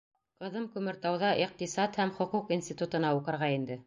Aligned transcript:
Ҡыҙым 0.43 0.63
Күмертауҙа 0.77 1.29
иҡтисад 1.43 1.99
һәм 2.01 2.13
хоҡуҡ 2.15 2.49
институтына 2.57 3.13
уҡырға 3.19 3.51
инде. 3.59 3.79